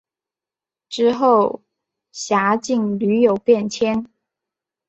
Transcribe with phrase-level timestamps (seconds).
[0.89, 1.61] 之后
[2.11, 4.09] 辖境屡有变迁。